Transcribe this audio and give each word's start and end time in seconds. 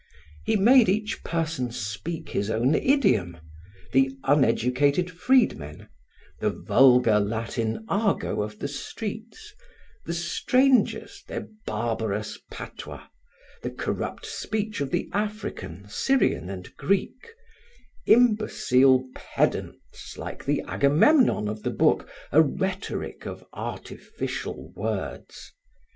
He 0.45 0.55
made 0.55 0.89
each 0.89 1.23
person 1.23 1.69
speak 1.69 2.29
his 2.29 2.49
own 2.49 2.73
idiom: 2.73 3.37
the 3.91 4.17
uneducated 4.23 5.11
freedmen, 5.11 5.89
the 6.39 6.49
vulgar 6.49 7.19
Latin 7.19 7.85
argot 7.87 8.39
of 8.39 8.57
the 8.57 8.67
streets; 8.67 9.53
the 10.07 10.13
strangers, 10.15 11.23
their 11.27 11.47
barbarous 11.67 12.39
patois, 12.49 13.03
the 13.61 13.69
corrupt 13.69 14.25
speech 14.25 14.81
of 14.81 14.89
the 14.89 15.07
African, 15.13 15.85
Syrian 15.87 16.49
and 16.49 16.75
Greek; 16.77 17.35
imbecile 18.07 19.07
pedants, 19.15 20.17
like 20.17 20.43
the 20.45 20.63
Agamemnon 20.67 21.47
of 21.47 21.61
the 21.61 21.69
book, 21.69 22.09
a 22.31 22.41
rhetoric 22.41 23.27
of 23.27 23.45
artificial 23.53 24.73
words. 24.75 25.51